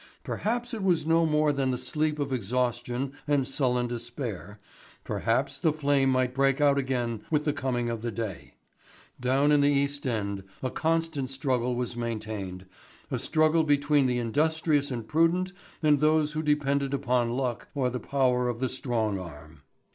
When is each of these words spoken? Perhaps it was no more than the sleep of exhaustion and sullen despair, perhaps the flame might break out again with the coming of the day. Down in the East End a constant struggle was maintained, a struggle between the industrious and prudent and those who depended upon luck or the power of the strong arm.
Perhaps 0.23 0.73
it 0.73 0.81
was 0.81 1.05
no 1.05 1.27
more 1.27 1.53
than 1.53 1.69
the 1.69 1.77
sleep 1.77 2.17
of 2.17 2.33
exhaustion 2.33 3.13
and 3.27 3.47
sullen 3.47 3.85
despair, 3.85 4.59
perhaps 5.03 5.59
the 5.59 5.71
flame 5.71 6.09
might 6.09 6.33
break 6.33 6.59
out 6.59 6.79
again 6.79 7.21
with 7.29 7.45
the 7.45 7.53
coming 7.53 7.87
of 7.87 8.01
the 8.01 8.09
day. 8.09 8.55
Down 9.19 9.51
in 9.51 9.61
the 9.61 9.69
East 9.69 10.07
End 10.07 10.43
a 10.63 10.71
constant 10.71 11.29
struggle 11.29 11.75
was 11.75 11.95
maintained, 11.95 12.65
a 13.11 13.19
struggle 13.19 13.63
between 13.63 14.07
the 14.07 14.17
industrious 14.17 14.89
and 14.89 15.07
prudent 15.07 15.53
and 15.83 15.99
those 15.99 16.31
who 16.31 16.41
depended 16.41 16.95
upon 16.95 17.37
luck 17.37 17.67
or 17.75 17.91
the 17.91 17.99
power 17.99 18.49
of 18.49 18.59
the 18.59 18.69
strong 18.69 19.19
arm. 19.19 19.61